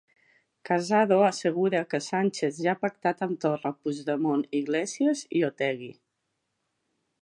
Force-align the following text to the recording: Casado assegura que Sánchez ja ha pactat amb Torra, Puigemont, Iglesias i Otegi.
Casado 0.69 1.17
assegura 1.31 1.81
que 1.91 1.99
Sánchez 2.07 2.59
ja 2.65 2.73
ha 2.75 2.81
pactat 2.87 3.23
amb 3.27 3.39
Torra, 3.45 3.75
Puigemont, 3.83 4.49
Iglesias 4.65 5.25
i 5.43 5.49
Otegi. 5.53 5.97